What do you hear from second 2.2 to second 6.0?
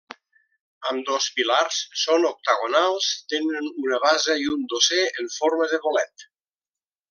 octagonals, tenen una base i un dosser en forma de